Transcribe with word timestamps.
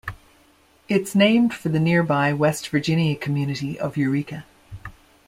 It's 0.89 1.13
named 1.13 1.53
for 1.53 1.69
the 1.69 1.79
nearby 1.79 2.33
West 2.33 2.69
Virginia 2.69 3.15
community 3.15 3.79
of 3.79 3.97
Eureka. 3.97 4.45